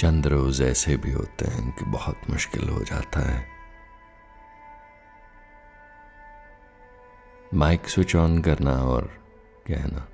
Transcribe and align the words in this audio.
चंद 0.00 0.26
रोज 0.26 0.62
ऐसे 0.62 0.96
भी 0.96 1.12
होते 1.12 1.44
हैं 1.44 1.72
कि 1.72 1.84
बहुत 1.84 2.20
मुश्किल 2.30 2.68
हो 2.68 2.80
जाता 2.80 3.20
है। 3.20 3.48
माइक 7.54 7.88
स्विच 7.88 8.16
ऑन 8.16 8.42
करना 8.42 8.72
और 8.72 9.02
कहना। 9.68 10.08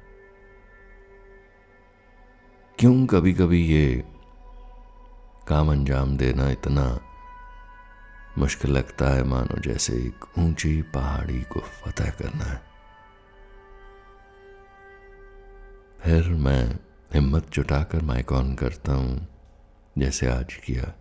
क्यों 2.79 3.07
कभी 3.07 3.35
कभी 3.35 3.67
ये 3.67 4.05
काम 5.49 5.71
अंजाम 5.71 6.17
देना 6.17 6.51
इतना 6.51 7.01
मुश्किल 8.39 8.71
लगता 8.71 9.09
है, 9.09 9.25
मानो 9.25 9.61
जैसे 9.61 9.93
एक 9.93 10.39
ऊँची 10.39 10.83
पहाड़ी 10.83 11.43
को 11.43 11.61
फतह 11.61 12.11
करना 12.11 12.45
है। 12.45 12.63
फिर 16.01 16.29
मैं 16.29 16.79
हिम्मत 17.15 17.51
जुटाकर 17.51 18.03
माइक 18.03 18.33
ऑन 18.33 18.55
करता 18.55 18.93
हूँ। 18.93 19.36
जैसे 19.99 20.27
आज 20.27 20.55
किया। 20.55 20.93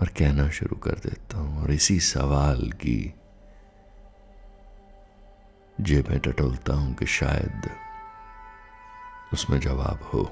और 0.00 0.08
कहना 0.08 0.48
शुरू 0.50 0.76
कर 0.76 0.98
देता 0.98 1.38
हूँ, 1.38 1.62
और 1.62 1.70
इसी 1.70 1.98
सवाल 2.00 2.70
की 2.72 3.14
जेब 5.78 6.08
में 6.10 6.18
टटोलता 6.18 6.74
हूँ 6.74 6.94
कि 6.94 7.06
शायद 7.06 7.70
उसमें 9.32 9.58
जवाब 9.60 10.02
हो। 10.14 10.22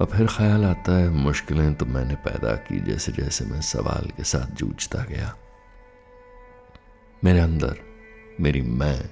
और 0.00 0.06
फिर 0.06 0.26
ख्याल 0.26 0.64
आता 0.64 0.96
है, 0.96 1.08
मुश्किलें 1.08 1.74
तो 1.74 1.86
मैंने 1.86 2.14
पैदा 2.14 2.54
की, 2.56 2.80
जैसे 2.80 3.12
जैसे 3.12 3.44
मैं 3.44 3.60
सवाल 3.60 4.10
के 4.16 4.24
साथ 4.24 4.54
जूझता 4.56 5.04
गया। 5.04 5.34
मेरे 7.24 7.40
अंदर 7.40 7.80
मेरी 8.40 8.62
मैं 8.62 9.10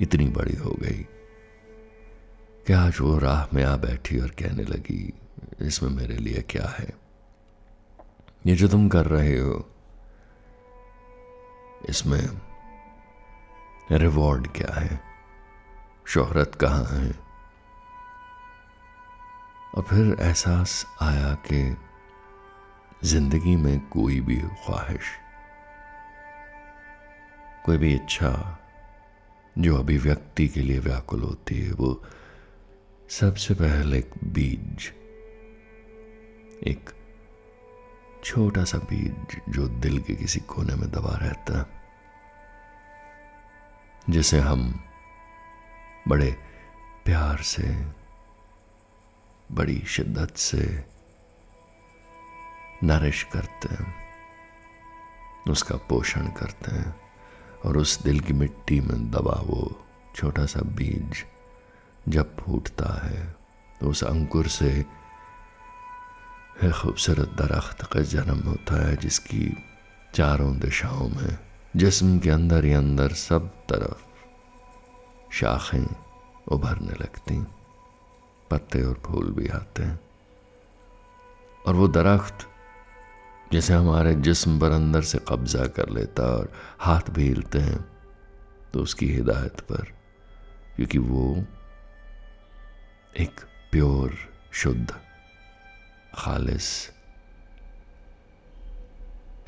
इतनी 0.00 0.28
बड़ी 0.28 0.56
हो 0.56 0.70
गई 0.80 1.06
कि 2.66 2.72
आज 2.72 3.00
वो 3.00 3.18
राह 3.18 3.46
में 3.54 3.62
आ 3.64 3.76
बैठी 3.76 4.18
और 4.18 4.28
कहने 4.28 4.62
लगी 4.64 5.12
इसमें 5.62 5.90
मेरे 5.90 6.16
लिए 6.16 6.42
क्या 6.42 6.68
है? 6.78 6.88
ये 8.46 8.54
जो 8.54 8.68
तुम 8.68 8.88
कर 8.88 9.06
रहे 9.06 9.38
हो, 9.38 9.68
इसमें 11.88 12.40
रिवॉर्ड 13.92 14.46
क्या 14.46 14.74
है? 14.74 15.00
शोहरत 16.06 16.54
कहाँ 16.54 16.84
है? 16.84 17.14
और 19.74 19.82
फिर 19.82 20.16
एहसास 20.20 20.84
आया 21.02 21.34
कि 21.46 21.76
ज़िंदगी 23.04 23.56
में 23.56 23.80
कोई 23.88 24.20
भी 24.20 24.36
ख्वाहिश, 24.36 25.04
कोई 27.64 27.78
भी 27.78 27.94
इच्छा 27.94 28.58
जो 29.58 29.76
अभिव्यक्ति 29.78 30.48
के 30.48 30.60
लिए 30.60 30.78
व्याकुल 30.78 31.22
होती 31.22 31.60
है, 31.60 31.72
वो 31.72 32.02
सबसे 33.10 33.54
पहले 33.54 33.98
एक 33.98 34.10
बीज 34.24 34.92
एक 36.62 36.90
छोटा 38.24 38.64
सा 38.64 38.78
बीज 38.78 39.40
जो 39.48 39.68
दिल 39.68 39.98
के 39.98 40.14
किसी 40.14 40.40
कोने 40.40 40.74
में 40.74 40.90
दबा 40.90 41.18
रहता 41.22 41.70
जिसे 44.10 44.38
हम 44.38 44.84
बड़े 46.08 46.36
प्यार 47.04 47.36
से, 47.36 47.86
बड़ी 49.52 49.84
शिद्दत 49.86 50.36
से 50.36 50.84
नरिश 52.84 53.22
करते 53.22 53.74
हैं, 53.74 53.94
उसका 55.50 55.76
पोषण 55.76 56.28
करते 56.28 56.70
हैं, 56.70 57.00
और 57.64 57.76
उस 57.76 58.02
दिल 58.02 58.20
की 58.20 58.32
मिट्टी 58.32 58.80
में 58.80 59.10
दबा 59.10 59.40
वो 59.44 59.86
छोटा 60.14 60.46
सा 60.46 60.60
बीज 60.60 61.24
जब 62.08 62.36
फूटता 62.36 63.06
है 63.06 63.36
तो 63.80 63.90
उस 63.90 64.04
अंकुर 64.04 64.46
से 64.46 64.84
है 66.62 66.70
खूबसूरत 66.72 67.34
दरख्त 67.38 67.82
का 67.92 68.00
जन्म 68.00 68.38
होता 68.40 68.86
है, 68.86 68.96
जिसकी 68.96 69.56
चारों 70.14 70.58
दिशाओं 70.58 71.08
में 71.08 71.38
जिस्म 71.76 72.18
के 72.18 72.30
अंदर 72.30 72.64
ही 72.64 72.72
अंदर 72.72 73.12
सब 73.12 73.48
तरफ़ 73.68 75.34
शाखें 75.34 75.86
उभरने 76.48 76.92
लगती, 76.92 77.38
पत्ते 78.50 78.82
और 78.82 79.00
फूल 79.06 79.30
भी 79.32 79.48
आते 79.48 79.82
हैं। 79.82 80.00
और 81.66 81.74
वो 81.74 81.88
दरख्त 81.88 82.46
जैसे 83.52 83.74
हमारे 83.74 84.14
जिस्म 84.14 84.58
पर 84.60 84.70
अंदर 84.72 85.02
से 85.02 85.18
कब्जा 85.28 85.66
कर 85.76 85.88
लेता 85.88 86.22
और 86.22 86.52
हाथ 86.80 87.10
भी 87.10 87.28
हिलते 87.28 87.58
हैं 87.60 87.84
तो 88.72 88.82
उसकी 88.82 89.06
हिदायत 89.06 89.60
पर, 89.60 89.84
क्योंकि 90.76 90.98
वो 90.98 91.44
एक 93.14 93.40
प्योर, 93.72 94.14
शुद्ध 94.52 94.94
खालिस, 96.16 96.68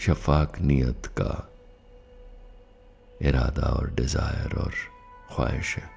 शफाक 0.01 0.59
नीयत 0.61 1.07
का 1.21 1.33
इरादा 3.23 3.67
और 3.69 3.91
डिज़ायर 3.91 4.57
और 4.57 4.73
ख्वाहिश 5.31 5.77
है। 5.77 5.91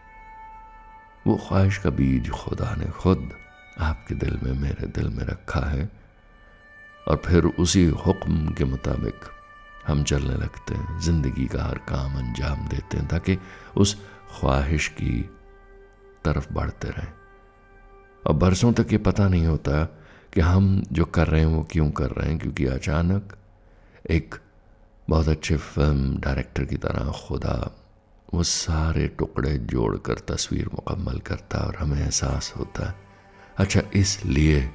वो 1.27 1.35
ख्वाहिश 1.37 1.77
का 1.77 1.89
बीज 1.89 2.29
खुदा 2.29 2.73
ने 2.75 2.85
खुद 2.91 3.29
आपके 3.79 4.15
दिल 4.15 4.39
में, 4.43 4.53
मेरे 4.53 4.87
दिल 4.87 5.09
में 5.09 5.23
रखा 5.25 5.65
है 5.69 5.89
और 7.07 7.21
फिर 7.25 7.45
उसी 7.45 7.85
हुक्म 8.05 8.53
के 8.53 8.65
मुताबिक 8.65 9.29
हम 9.87 10.03
चलने 10.03 10.35
लगते 10.35 10.75
हैं, 10.75 10.99
ज़िंदगी 10.99 11.45
का 11.45 11.63
हर 11.63 11.77
काम 11.89 12.17
अंजाम 12.17 12.67
देते 12.67 12.97
हैं, 12.97 13.07
ताकि 13.07 13.37
उस 13.77 13.95
ख्वाहिश 14.39 14.87
की 14.87 15.21
तरफ़ 16.25 16.53
बढ़ते 16.53 16.89
रहें। 16.89 17.13
और 18.27 18.33
बरसों 18.33 18.73
तक 18.73 18.91
ये 18.91 18.97
पता 18.97 19.27
नहीं 19.27 19.45
होता 19.45 19.85
कि 20.33 20.41
हम 20.41 20.83
जो 20.91 21.05
कर 21.05 21.27
रहे 21.27 21.39
हैं 21.39 21.47
वो 21.47 21.67
क्यों 21.71 21.91
कर 21.91 22.09
रहे 22.09 22.29
हैं? 22.29 22.39
क्योंकि 22.39 22.65
अचानक 22.65 23.37
एक 24.09 24.35
बहुत 25.09 25.27
अच्छे 25.27 25.57
फ़िल्म 25.57 26.17
डायरेक्टर 26.17 26.65
की 26.65 26.77
तरह 26.77 27.11
खुदा 27.11 27.77
वो 28.33 28.43
सारे 28.43 29.07
टुकड़े 29.07 29.57
जोड़कर 29.57 30.13
तस्वीर 30.13 30.65
मुकम्मल 30.65 31.19
करता 31.19 31.57
और 31.57 31.75
हमें 31.75 32.01
एहसास 32.01 32.53
होता 32.57 32.89
है। 32.89 32.95
अच्छा 33.57 33.81
इसलिए 33.95 34.71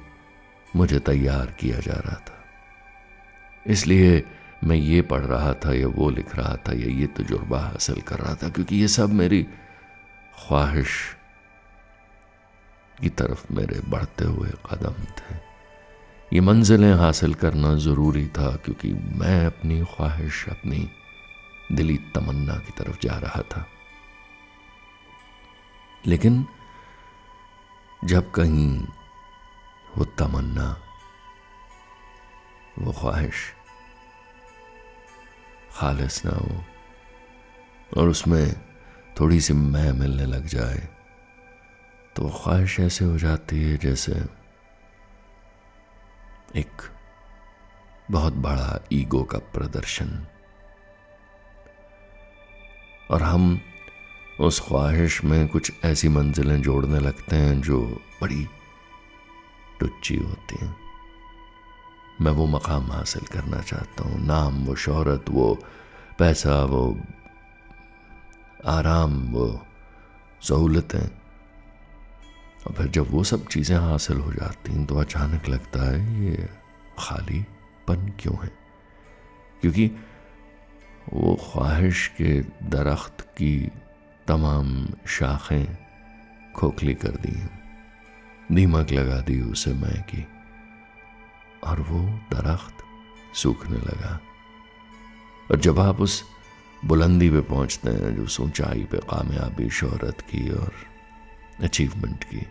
मुझे 0.75 0.99
तैयार 0.99 1.45
किया 1.45 1.79
जा 1.79 1.93
रहा 1.93 2.15
था। 2.15 2.43
इसलिए 3.67 4.23
मैं 4.63 4.75
ये 4.75 5.01
पढ़ 5.01 5.21
रहा 5.21 5.53
था, 5.53 5.73
या 5.73 5.87
वो 5.87 6.09
लिख 6.09 6.35
रहा 6.35 6.55
था, 6.55 6.71
या 6.71 6.87
ये 6.87 7.07
तजुर्बा 7.07 7.59
हासिल 7.59 8.01
कर 8.01 8.19
रहा 8.19 8.35
था, 8.35 8.49
क्योंकि 8.49 8.75
ये 8.75 8.87
सब 8.87 9.09
मेरी 9.09 9.43
ख्वाहिश 10.47 11.17
की 13.01 13.09
तरफ़ 13.09 13.53
मेरे 13.53 13.81
बढ़ते 13.89 14.25
हुए 14.25 14.49
कदम 14.49 15.03
थे। 15.03 15.46
ये 16.33 16.41
मंजिलें 16.41 16.93
हासिल 16.93 17.33
करना 17.33 17.75
ज़रूरी 17.75 18.27
था 18.27 18.55
क्योंकि 18.55 18.93
मैं 18.93 19.45
अपनी 19.45 19.81
ख्वाहिश, 19.83 20.49
अपनी 20.49 20.89
दिली 21.71 21.97
तमन्ना 21.97 22.55
की 22.55 22.71
तरफ़ 22.77 22.97
जा 23.01 23.17
रहा 23.17 23.41
था। 23.41 23.65
लेकिन 26.07 26.45
जब 28.05 28.31
कहीं 28.31 28.83
वो 29.97 30.05
तमन्ना, 30.05 30.81
वो 32.79 32.91
ख्वाहिश 32.91 33.35
खालिस 35.71 36.25
ना 36.25 36.31
हो 36.31 36.63
और 37.97 38.09
उसमें 38.09 38.53
थोड़ी 39.19 39.41
सी 39.41 39.53
मैं 39.53 39.91
मिलने 39.93 40.25
लग 40.25 40.45
जाए 40.45 40.89
तो 42.15 42.29
ख्वाहिश 42.29 42.79
ऐसे 42.79 43.05
हो 43.05 43.17
जाती 43.17 43.63
है 43.63 43.77
जैसे 43.77 44.46
एक 46.55 46.81
बहुत 48.11 48.33
बड़ा 48.33 48.83
ईगो 48.93 49.23
का 49.23 49.37
प्रदर्शन। 49.37 50.27
और 53.11 53.23
हम 53.23 53.61
उस 54.39 54.59
ख्वाहिश 54.59 55.23
में 55.23 55.47
कुछ 55.47 55.71
ऐसी 55.85 56.09
मंजिलें 56.09 56.61
जोड़ने 56.61 56.99
लगते 56.99 57.35
हैं 57.35 57.61
जो 57.61 58.01
बड़ी 58.21 58.47
टुच्ची 59.79 60.15
होती 60.15 60.65
हैं। 60.65 60.75
मैं 62.21 62.31
वो 62.31 62.45
मकाम 62.45 62.91
हासिल 62.91 63.21
करना 63.21 63.61
चाहता 63.61 64.03
हूँ। 64.03 64.25
नाम, 64.25 64.65
वो 64.65 64.75
शोहरत, 64.75 65.25
वो 65.29 65.63
पैसा, 66.19 66.63
वो 66.63 67.01
आराम, 68.65 69.27
वो 69.27 69.65
सहूलतें। 70.41 71.26
और 72.67 72.73
फिर 72.73 72.87
जब 72.87 73.11
वो 73.11 73.23
सब 73.23 73.47
चीज़ें 73.47 73.77
हासिल 73.77 74.17
हो 74.17 74.33
जाती 74.33 74.73
हैं 74.73 74.85
तो 74.85 74.95
अचानक 74.95 75.47
लगता 75.49 75.91
है 75.91 76.25
ये 76.25 76.49
खाली 76.99 77.45
पन 77.87 78.13
क्यों 78.19 78.35
है? 78.43 78.51
क्योंकि 79.61 79.91
वो 81.13 81.35
ख्वाहिश 81.35 82.07
के 82.07 82.41
दरख्त 82.63 83.21
की 83.21 83.71
तमाम 84.27 84.87
शाखें 85.07 85.77
खोखली 86.55 86.93
कर 86.93 87.09
दी 87.09 87.31
हैं। 87.31 87.59
दीमक 88.51 88.91
लगा 88.91 89.21
दी 89.21 89.41
उसे 89.41 89.73
मैं 89.73 90.01
की, 90.03 90.27
और 91.63 91.81
वो 91.81 91.99
दरख्त 92.33 92.77
सूखने 93.35 93.77
लगा। 93.77 94.19
और 95.51 95.59
जब 95.59 95.79
आप 95.79 96.01
उस 96.01 96.23
बुलंदी 96.85 97.29
पे 97.29 97.41
पहुँचते 97.41 97.89
हैं, 97.89 98.15
जो 98.15 98.43
ऊंचाई 98.43 98.83
पे 98.83 98.97
कामयाबी, 98.97 99.69
शोहरत 99.69 100.21
की 100.21 100.49
और 100.49 100.73
अचीवमेंट 101.63 102.23
की 102.23 102.45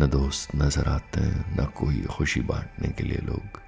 न 0.00 0.06
दोस्त 0.06 0.54
नज़र 0.54 0.88
आते 0.88 1.20
हैं 1.20 1.56
न 1.60 1.64
कोई 1.76 2.00
खुशी 2.10 2.40
बांटने 2.40 2.88
के 2.88 3.04
लिए 3.04 3.18
लोग। 3.18 3.60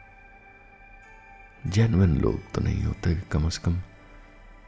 जेनविन 1.66 2.16
लोग 2.16 2.52
तो 2.52 2.60
नहीं 2.60 2.82
होते 2.84 3.14
कम 3.32 3.48
से 3.48 3.60
कम। 3.64 3.80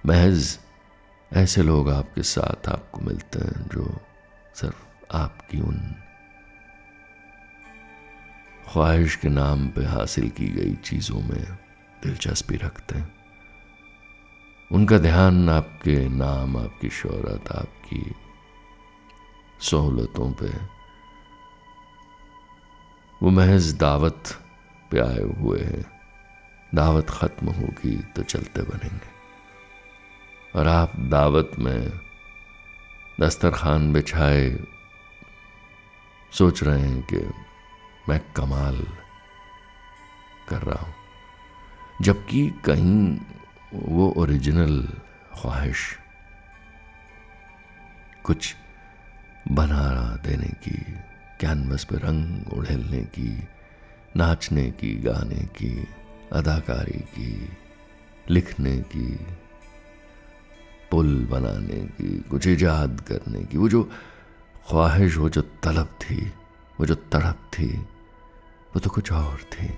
महज 0.06 0.58
ऐसे 1.32 1.62
लोग 1.62 1.90
आपके 1.90 2.22
साथ 2.22 2.68
आपको 2.68 3.00
मिलते 3.00 3.38
हैं 3.38 3.68
जो 3.68 3.84
सिर्फ़ 4.54 5.14
आपकी 5.16 5.60
उन 5.60 5.78
ख्वाहिश 8.68 9.16
के 9.16 9.28
नाम 9.28 9.68
पे 9.68 9.84
हासिल 9.84 10.28
की 10.30 10.48
गई 10.48 10.74
चीज़ों 10.84 11.20
में 11.20 11.44
दिलचस्पी 12.02 12.56
रखते 12.56 12.98
हैं। 12.98 13.12
उनका 14.70 14.98
ध्यान 14.98 15.48
आपके 15.48 15.96
नाम, 16.08 16.56
आपकी 16.56 16.88
शोहरत, 16.90 17.50
आपकी 17.52 18.14
सहूलतों 19.60 20.30
पे 20.32 20.48
वो 23.22 23.30
महज 23.30 23.72
दावत 23.74 24.22
पे 24.90 25.00
आए 25.00 25.22
हुए 25.22 25.60
हैं। 25.60 25.84
दावत 26.74 27.10
ख़त्म 27.10 27.48
होगी 27.48 27.96
तो 27.96 28.22
चलते 28.22 28.62
बनेंगे। 28.62 29.10
और 30.58 30.68
आप 30.68 30.96
दावत 30.96 31.50
में 31.58 31.92
दस्तरखान 33.20 33.92
बिछाए 33.92 34.58
सोच 36.32 36.62
रहे 36.62 36.80
हैं 36.80 37.02
कि 37.02 37.20
मैं 38.08 38.20
कमाल 38.36 38.86
कर 40.48 40.62
रहा 40.62 40.82
हूँ। 40.84 40.94
जबकि 42.02 42.54
कहीं 42.64 43.18
वो 43.74 44.14
ओरिजिनल 44.16 44.88
ख्वाहिश 45.34 45.98
कुछ 48.24 48.56
बना 49.52 50.16
देने 50.16 50.48
की 50.48 50.78
कैनवस 51.42 51.84
पर 51.84 51.96
रंग 51.96 52.52
उड़ेलने 52.52 53.02
की, 53.02 53.48
नाचने 54.16 54.70
की, 54.70 54.94
गाने 54.94 55.44
की, 55.56 55.88
अदाकारी 56.32 56.98
की, 56.98 57.48
लिखने 58.30 58.76
की, 58.78 59.20
पुल 60.90 61.26
बनाने 61.30 61.80
की, 61.98 62.18
कुछ 62.30 62.46
ईजाद 62.46 63.00
करने 63.00 63.44
की। 63.44 63.58
वो 63.58 63.68
जो 63.68 63.82
ख्वाहिश, 64.70 65.16
वो 65.16 65.28
जो 65.28 65.42
तलब 65.42 65.86
थी, 65.86 66.32
वो 66.80 66.86
जो 66.86 66.94
तड़प 66.94 67.50
थी, 67.58 67.68
वो 68.72 68.80
तो 68.80 68.90
कुछ 68.90 69.12
और 69.12 69.40
थी। 69.52 69.70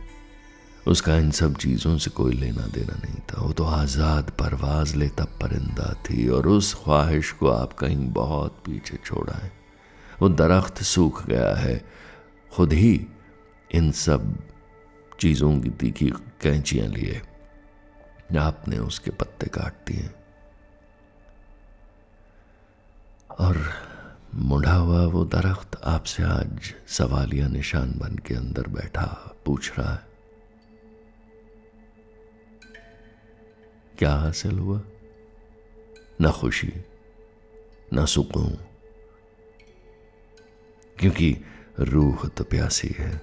उसका 0.86 1.16
इन 1.16 1.30
सब 1.30 1.56
चीज़ों 1.56 1.98
से 1.98 2.10
कोई 2.10 2.32
लेना 2.32 2.66
देना 2.66 2.94
नहीं 2.94 3.20
था। 3.30 3.42
वो 3.42 3.52
तो 3.52 3.64
आज़ाद 3.64 4.30
परवाज 4.30 4.94
लेता 4.96 5.24
परिंदा 5.24 5.92
थी 6.04 6.28
और 6.28 6.48
उस 6.48 6.74
ख्वाहिश 6.74 7.30
को 7.32 7.48
आप 7.48 7.72
कहीं 7.72 8.12
बहुत 8.12 8.62
पीछे 8.66 8.98
छोड़ा 9.04 9.36
है 9.38 9.63
वो 10.22 10.28
दरख्त 10.28 10.82
सूख 10.82 11.26
गया 11.26 11.54
है। 11.54 11.84
खुद 12.52 12.72
ही 12.72 13.06
इन 13.74 13.92
सब 13.92 14.38
चीज़ों 15.20 15.60
की 15.60 15.70
तीखी 15.70 16.10
कैंचियाँ 16.40 16.88
लिए। 16.88 17.22
आपने 18.38 18.78
उसके 18.78 19.10
पत्ते 19.10 19.46
काट 19.46 19.74
दिए। 19.86 20.10
और 23.38 23.70
मुड़ा 24.34 24.74
हुआ 24.74 25.06
वो 25.06 25.24
दरख्त 25.24 25.80
आपसे 25.84 26.22
आज 26.22 26.74
सवालिया 26.88 27.48
निशान 27.48 27.92
बन 27.98 28.16
के 28.16 28.34
अंदर 28.34 28.62
बैठा 28.62 29.36
पूछ 29.46 29.78
रहा 29.78 29.92
है। 29.92 30.06
क्या 33.98 34.14
हासिल 34.14 34.58
हुआ? 34.58 34.82
न 36.22 36.30
खुशी, 36.30 36.72
न 37.94 38.06
सुकून 38.06 38.58
क्योंकि 40.98 41.36
रूह 41.80 42.28
तो 42.28 42.44
प्यासी 42.44 42.94
है। 42.98 43.22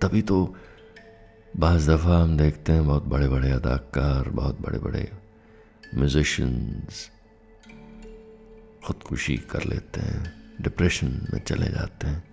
तभी 0.00 0.22
तो 0.22 0.56
बाज़ 1.56 1.90
दफ़ा 1.90 2.22
हम 2.22 2.36
देखते 2.36 2.72
हैं 2.72 2.86
बहुत 2.86 3.04
बड़े 3.04 3.28
बड़े 3.28 3.50
अदाकार, 3.50 4.28
बहुत 4.28 4.60
बड़े 4.60 4.78
बड़े 4.78 5.12
म्यूजिशंस 5.94 7.10
खुदकुशी 8.86 9.36
कर 9.36 9.64
लेते 9.64 10.00
हैं 10.00 10.52
डिप्रेशन 10.60 11.26
में 11.34 11.40
चले 11.40 11.66
जाते 11.66 12.06
हैं। 12.06 12.24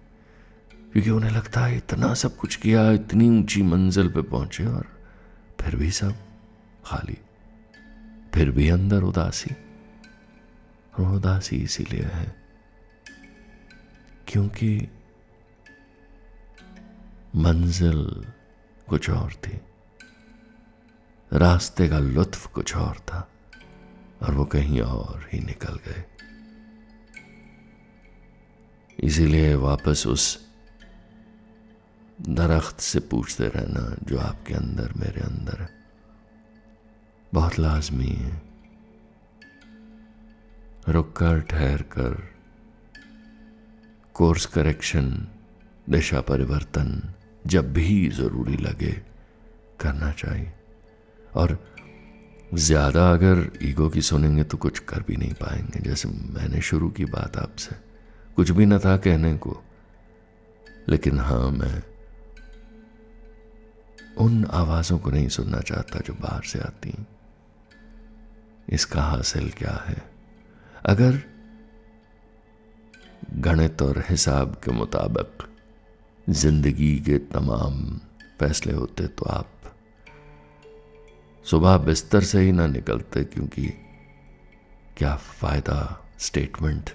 क्योंकि 0.92 1.10
उन्हें 1.10 1.32
लगता 1.32 1.62
है 1.62 1.78
इतना 1.78 2.14
सब 2.14 2.36
कुछ 2.36 2.56
किया, 2.56 2.92
इतनी 2.92 3.30
ऊँची 3.30 3.64
मंजिल 3.64 4.08
पे 4.08 4.22
पहुँचे 4.22 4.66
और 4.66 4.88
फिर 5.62 5.76
भी 5.76 5.92
सब 5.92 6.14
खाली, 6.86 7.18
फिर 8.34 8.52
भी 8.52 8.70
अंदर 8.70 9.04
उदासी। 9.04 9.56
और 11.00 11.16
उदासी 11.16 11.56
इसीलिए 11.56 12.04
है। 12.04 12.43
क्योंकि 14.34 14.88
मंजिल 17.36 18.26
कुछ 18.90 19.10
और 19.10 19.34
थी। 19.34 19.62
रास्ते 21.34 21.88
का 21.88 22.00
लुत्फ 22.00 22.48
कुछ 22.48 22.76
और 22.76 22.98
था 22.98 23.32
और 24.24 24.34
वो 24.34 24.46
कहीं 24.46 24.82
और 24.82 25.30
ही 25.34 25.40
निकल 25.40 25.74
गए। 25.76 26.06
इसीलिए 29.00 29.56
वापस 29.56 30.04
उस 30.08 30.50
दरख्त 32.22 32.80
से 32.80 33.00
पूछते 33.00 33.48
रहना 33.48 33.96
जो 34.04 34.20
आपके 34.20 34.54
अंदर 34.54 34.94
मेरे 34.94 35.22
अंदर 35.22 35.62
है। 35.62 35.70
बहुत 37.34 37.60
लाजमी 37.60 38.08
है। 38.08 38.42
रुक 40.90 41.18
कर 41.18 41.42
ठहर 41.42 41.82
कर 41.82 42.33
कोर्स 44.16 44.46
करेक्शन 44.46 45.06
दिशा 45.88 46.22
परिवर्तन 46.22 47.02
जब 47.48 47.72
भी 47.74 48.10
ज़रूरी 48.10 48.58
लगे 48.58 48.92
करना 49.80 50.12
चाहिए। 50.12 50.52
और 51.36 51.58
ज़्यादा 52.56 53.10
अगर 53.12 53.50
ईगो 53.64 53.90
की 53.90 54.02
सुनेंगे 54.02 54.44
तो 54.44 54.58
कुछ 54.58 54.80
कर 54.80 55.04
भी 55.04 55.16
नहीं 55.18 55.34
पाएँगे। 55.34 55.80
जैसे 55.80 56.10
मैंने 56.10 56.62
शुरू 56.62 56.90
की 56.90 57.06
बात 57.06 57.38
आपसे, 57.38 57.76
कुछ 58.36 58.52
भी 58.52 58.66
न 58.66 58.80
था 58.80 58.96
कहने 58.98 59.34
को, 59.38 59.62
लेकिन 60.90 61.20
हाँ 61.20 61.50
मैं 61.52 61.82
उन 64.18 64.46
आवाज़ों 64.46 64.98
को 65.00 65.12
नहीं 65.12 65.28
सुनना 65.30 65.60
चाहता 65.60 66.00
जो 66.00 66.14
बाहर 66.14 66.44
से 66.44 66.60
आती 66.60 66.94
इसका 68.70 69.02
हासिल 69.02 69.50
क्या 69.50 69.84
है? 69.88 70.02
अगर 70.86 71.22
गणित 73.40 73.82
और 73.82 74.04
हिसाब 74.10 74.56
के 74.64 74.72
मुताबिक, 74.72 75.44
ज़िंदगी 76.28 76.96
के 77.00 77.18
तमाम 77.32 77.82
फैसले 78.40 78.74
होते 78.74 79.08
तो 79.10 79.26
आप 79.32 79.50
सुबह 81.46 81.78
बिस्तर 81.78 82.24
से 82.24 82.40
ही 82.40 82.52
ना 82.52 82.68
निकलते, 82.68 83.24
क्योंकि 83.26 83.68
क्या 84.98 85.16
फ़ायदा 85.16 85.80
स्टेटमेंट 86.20 86.90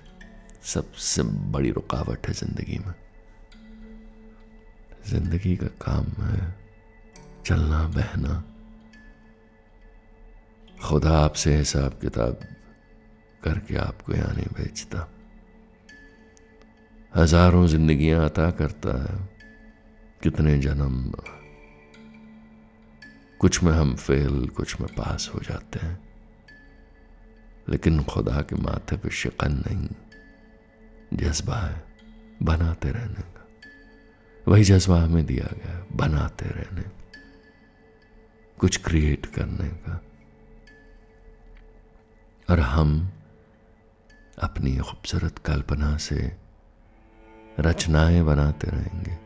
सबसे 0.64 1.22
बड़ी 1.52 1.70
रुकावट 1.70 2.28
है 2.28 2.34
ज़िंदगी 2.34 2.78
में। 2.78 2.94
ज़िंदगी 5.08 5.56
का 5.56 5.66
काम 5.82 6.06
है 6.22 6.54
चलना, 7.46 7.82
बहना। 7.88 8.42
खुदा 10.82 11.18
आपसे 11.18 11.56
हिसाब 11.56 11.98
किताब 12.00 12.40
करके 13.42 13.76
आपको 13.78 14.12
यहाँ 14.12 14.34
नहीं 14.34 14.54
भेजता। 14.56 15.08
हज़ारों 17.16 17.66
जिंदगियाँ 17.66 18.24
अता 18.24 18.50
करता 18.50 19.02
है। 19.02 19.28
कितने 20.22 20.58
जन्म। 20.58 21.14
कुछ 23.38 23.62
में 23.62 23.72
हम 23.72 23.96
फेल 23.96 24.48
कुछ 24.48 24.80
में 24.80 24.94
पास 24.94 25.30
हो 25.34 25.40
जाते 25.40 25.86
हैं। 25.86 26.08
लेकिन 27.68 28.04
खुदा 28.04 28.40
के 28.40 28.56
माथे 28.56 28.96
पे 28.96 29.10
शिकन 29.10 29.52
नहीं। 29.52 29.88
जज्बा 31.14 31.56
है, 31.56 31.84
बनाते 32.42 32.90
रहने 32.90 33.22
का। 33.22 33.48
वही 34.48 34.64
जज्बा 34.64 35.02
हमें 35.02 35.26
दिया 35.26 35.56
गया 35.56 35.72
है, 35.72 35.86
बनाते 35.96 36.46
रहने 36.46 36.82
कुछ 38.58 38.76
क्रिएट 38.76 39.26
करने 39.26 39.68
का। 39.68 40.04
और 42.50 42.60
हम 42.60 43.12
अपनी 44.42 44.76
खूबसूरत 44.76 45.38
कल्पना 45.38 45.96
से 45.96 46.47
रचनाएँ 47.58 48.22
बनाते 48.22 48.70
रहेंगे, 48.70 49.18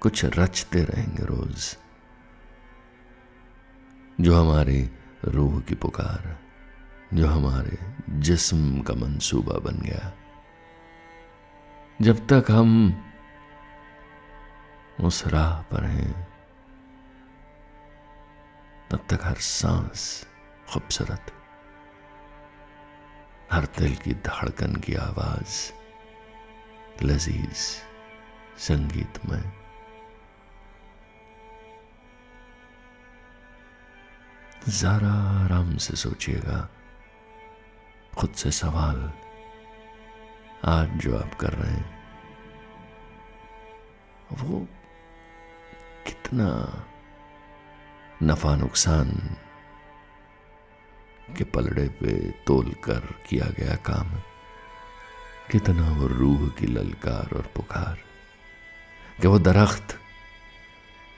कुछ 0.00 0.24
रचते 0.24 0.84
रहेंगे 0.84 1.24
रोज, 1.24 1.76
जो 4.20 4.34
हमारी 4.34 4.90
रूह 5.24 5.60
की 5.60 5.74
पुकार, 5.74 6.38
जो 7.14 7.26
हमारे 7.26 7.78
जिस्म 8.10 8.80
का 8.80 8.94
मंसूबा 8.94 9.58
बन 9.58 9.78
गया। 9.78 10.12
जब 12.02 12.26
तक 12.26 12.50
हम 12.50 13.04
उस 15.00 15.26
राह 15.26 15.62
पर 15.62 15.84
हैं, 15.84 16.28
तब 18.90 19.06
तक 19.10 19.24
हर 19.24 19.34
सांस 19.34 20.26
खूबसूरत, 20.70 21.32
हर 23.52 23.64
दिल 23.64 23.96
की 23.96 24.14
धड़कन 24.14 24.76
की 24.76 24.94
आवाज़ 24.94 25.77
लजीज 27.02 27.56
संगीतमय 28.58 29.52
जरा 34.68 35.44
आराम 35.44 35.76
से 35.76 35.96
सोचिएगा। 35.96 36.68
खुद 38.18 38.32
से 38.32 38.50
सवाल 38.50 39.12
आज 40.64 40.88
जो 40.88 41.18
आप 41.18 41.34
कर 41.34 41.52
रहे 41.52 41.72
हैं, 41.72 41.98
वो 44.32 44.66
कितना 46.06 46.48
नफा 48.22 48.56
नुकसान 48.56 49.10
के 51.36 51.44
पलड़े 51.44 51.88
पे 51.88 52.30
तोल 52.30 52.72
कर 52.84 53.00
किया 53.28 53.46
गया 53.46 53.76
काम 53.76 54.06
कितना 55.52 55.90
वो 55.92 56.06
रूह 56.06 56.48
की 56.48 56.66
ललकार 56.66 57.36
और 57.36 57.46
पुकार 57.56 57.98
कि 59.20 59.28
वो 59.28 59.38
दरख्त 59.38 59.98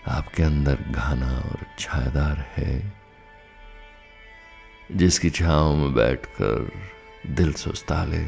आपके 0.08 0.42
अंदर 0.42 0.76
घाना 0.90 1.30
और 1.38 1.66
छायादार 1.78 2.38
है, 2.56 2.92
जिसकी 4.92 5.30
छाओ 5.30 5.74
में 5.76 5.94
बैठकर 5.94 6.70
दिल 7.26 7.52
सुस्ता 7.52 8.04
ले 8.04 8.24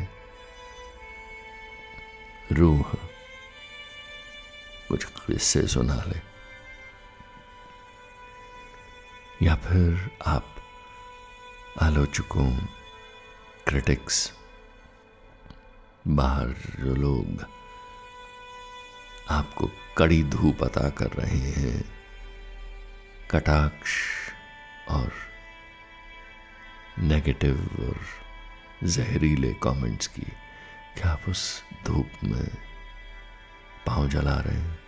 रूह 2.54 2.82
कुछ 4.88 5.04
किस्से 5.04 5.66
सुना 5.68 6.02
ले 6.08 6.20
या 9.46 9.54
फिर 9.54 10.10
आप 10.26 10.54
आलोचकों 11.82 12.50
क्रिटिक्स 13.68 14.32
बाहर 16.08 16.48
जो 16.80 16.94
लोग 16.94 17.46
आपको 19.30 19.70
कड़ी 19.98 20.22
धूप 20.22 20.64
अता 20.64 20.90
कर 20.90 21.06
रहे 21.06 21.38
हैं, 21.38 21.84
कटाक्ष 23.30 23.90
और 24.88 25.12
नेगेटिव 26.98 27.54
और 27.56 28.00
जहरीले 28.88 29.54
कमेंट्स 29.62 30.06
की, 30.06 30.22
क्या 30.96 31.12
आप 31.12 31.22
उस 31.28 31.62
धूप 31.86 32.10
में 32.24 32.48
पाँव 33.86 34.08
जला 34.08 34.40
रहे 34.40 34.56
हैं? 34.56 34.78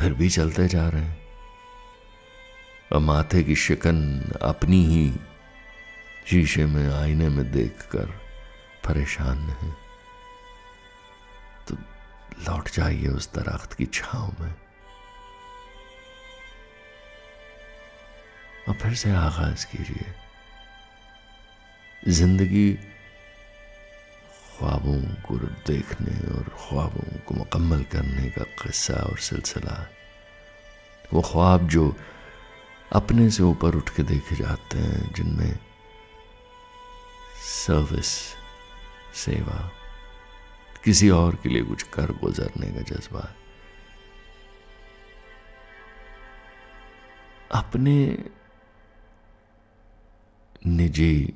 फिर 0.00 0.14
भी 0.14 0.28
चलते 0.28 0.68
जा 0.68 0.88
रहे 0.88 1.02
हैं? 1.02 1.26
और 2.92 2.98
माथे 2.98 3.42
की 3.42 3.56
शिकन 3.56 4.20
अपनी 4.42 4.84
ही 4.84 5.16
शीशे 6.26 6.66
में, 6.66 6.94
आईने 6.94 7.28
में 7.28 7.52
देखकर 7.52 8.06
परेशान 8.84 9.38
है। 9.38 9.89
लौट 12.38 12.70
जाइए 12.70 13.06
उस 13.06 13.34
दरख्त 13.34 13.72
की 13.72 13.86
छाव 13.86 14.34
में। 14.40 14.54
और 18.68 18.74
फिर 18.74 18.94
से 18.94 19.10
आगाज़ 19.10 19.66
कीजिए। 19.66 20.14
ज़िंदगी 22.08 22.74
ख्वाबों 24.58 25.00
को 25.00 25.38
देखने 25.38 26.34
और 26.36 26.44
ख्वाबों 26.44 27.18
को 27.18 27.34
मुकम्मल 27.34 27.82
करने 27.82 28.30
का 28.30 28.42
किस्सा 28.42 28.94
और 28.94 29.18
सिलसिला। 29.18 29.90
वो 31.12 31.22
ख्वाब 31.22 31.68
जो 31.68 31.96
अपने 32.92 33.30
से 33.30 33.42
ऊपर 33.42 33.74
उठ 33.74 33.90
के 33.96 34.02
देखे 34.02 34.36
जाते 34.36 34.78
हैं, 34.78 35.14
जिनमें 35.14 35.58
सर्विस 37.42 38.34
सेवा 39.14 39.79
किसी 40.84 41.08
और 41.10 41.34
के 41.34 41.48
लिए 41.48 41.62
कुछ 41.62 41.82
कर 41.82 42.12
गुजरने 42.12 42.66
का 42.66 42.80
जज्बा 42.80 43.20
है। 43.20 43.34
अपने 47.54 47.94
निजी 50.66 51.34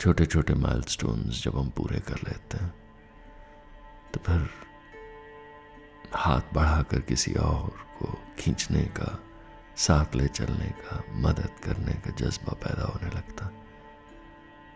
छोटे 0.00 0.26
छोटे 0.26 0.54
माइलस्टोन्स 0.54 1.42
जब 1.44 1.56
हम 1.58 1.68
पूरे 1.70 2.00
कर 2.00 2.18
लेते 2.24 2.58
हैं 2.58 2.72
तो 4.14 4.20
फिर 4.20 4.48
हाथ 6.14 6.54
बढ़ाकर 6.54 7.00
किसी 7.00 7.34
और 7.34 7.68
को 7.98 8.18
खींचने 8.38 8.82
का, 8.82 9.18
साथ 9.76 10.14
ले 10.16 10.26
चलने 10.28 10.70
का, 10.80 11.02
मदद 11.14 11.58
करने 11.64 11.92
का 11.92 12.10
जज्बा 12.10 12.52
पैदा 12.52 12.86
होने 12.86 13.10
लगता 13.16 13.46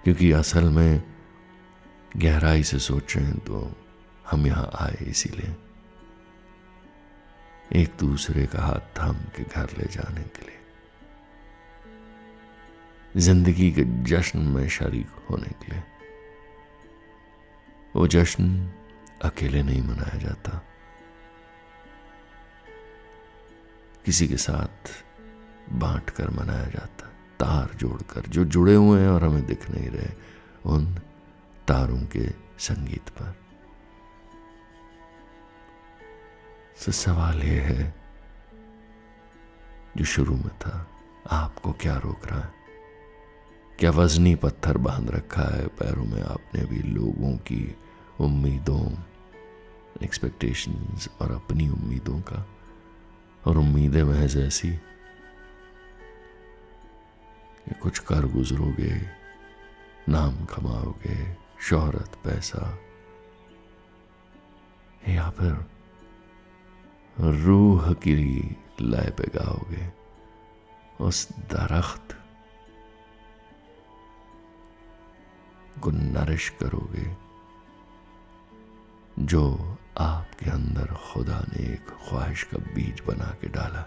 क्योंकि 0.05 0.33
असल 0.33 0.69
में 0.71 1.18
गहराई 2.17 2.63
से 2.63 2.79
सोचें 2.79 3.39
तो 3.39 3.73
हम 4.31 4.47
यहाँ 4.47 4.71
आए 4.75 5.05
इसीलिए 5.07 5.57
एक 7.83 7.89
दूसरे 8.01 8.47
का 8.47 8.63
हाथ 8.63 8.99
थाम 8.99 9.15
के 9.15 9.43
घर 9.43 9.67
ले 9.79 9.85
जाने 9.85 10.23
के 10.23 10.43
लिए। 10.43 10.57
ज़िंदगी 13.21 13.73
के 13.73 13.85
जश्न 13.85 14.39
में 14.39 14.69
शरीक 14.69 15.07
होने 15.31 15.49
के 15.49 15.73
लिए। 15.73 15.83
वो 17.97 18.07
जश्न 18.07 18.71
अकेले 19.23 19.63
नहीं 19.63 19.83
मनाया 19.83 20.19
जाता। 20.19 20.63
किसी 24.05 24.29
के 24.29 24.37
साथ 24.37 25.05
बांट 25.73 26.11
कर 26.11 26.31
मनाया 26.31 26.65
जाता। 26.65 27.07
तार 27.41 27.75
जोड़कर, 27.77 28.21
जो 28.21 28.45
जुड़े 28.45 28.75
हुए 28.75 29.01
हैं 29.01 29.09
और 29.09 29.25
हमें 29.25 29.47
दिख 29.47 29.71
नहीं 29.71 29.89
रहे, 29.89 30.11
उन 30.67 30.99
तारों 31.69 32.07
के 32.07 32.31
संगीत 32.59 33.09
पर। 33.09 33.35
तो 36.87 36.93
सवाल 36.93 37.43
यह 37.43 37.63
है, 37.63 37.95
जो 39.97 40.05
शुरू 40.05 40.37
में 40.37 40.49
था, 40.49 40.91
आपको 41.31 41.73
क्या 41.73 41.97
रोक 41.97 42.27
रहा 42.27 42.41
है? 42.41 42.53
क्या 43.79 43.91
वजनी 43.91 44.35
पत्थर 44.35 44.79
बाँध 44.79 45.11
रखा 45.11 45.43
है? 45.43 45.67
पैरों 45.67 46.05
में 46.05 46.23
आपने 46.23 46.65
भी 46.65 46.79
लोगों 46.79 47.37
की 47.37 47.77
उम्मीदों 48.21 48.97
एक्सपेक्टेशंस 50.03 51.09
और 51.21 51.33
अपनी 51.33 51.69
उम्मीदों 51.69 52.21
का, 52.21 52.49
और 53.47 53.59
उम्मीदें 53.59 54.03
महज 54.03 54.37
ऐसी 54.37 54.81
कुछ 57.83 57.99
कर 57.99 58.27
गुजरोगे, 58.27 59.03
नाम 60.09 60.45
कमाओगे 60.45 61.48
शोहरत, 61.61 62.15
पैसा। 62.25 62.79
या 65.09 65.31
फिर 65.31 65.55
रूह 67.45 67.93
की 67.93 68.15
लय 68.81 69.11
पे 69.11 69.25
गाओगे 69.25 69.87
उस 71.01 71.29
दरख्त 71.33 72.15
को 75.83 75.91
नरिश 75.91 76.49
करोगे, 76.49 77.07
जो 79.25 79.77
आपके 79.99 80.51
अंदर 80.51 80.95
खुदा 80.95 81.41
ने 81.41 81.65
एक 81.73 81.91
ख्वाहिश 82.01 82.43
का 82.43 82.59
बीज 82.75 83.03
बना 83.07 83.31
के 83.41 83.49
डाला। 83.49 83.85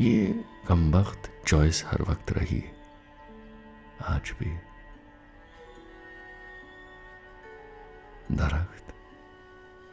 ये 0.00 0.44
वक्त, 0.70 1.30
चॉइस 1.46 1.84
हर 1.86 2.02
वक्त 2.02 2.32
रही 2.32 2.62
आज 4.08 4.32
भी 4.38 4.50
दरख्त 8.36 8.94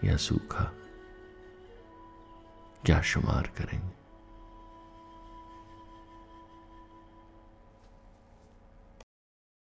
या 0.03 0.15
सूखा 0.17 0.63
क्या 2.85 3.01
शुमार 3.11 3.47
करेंगे 3.57 3.98